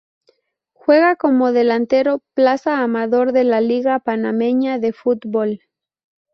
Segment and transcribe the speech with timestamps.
[0.73, 5.61] Juega como delantero Plaza Amador de la Liga Panameña de Fútbol.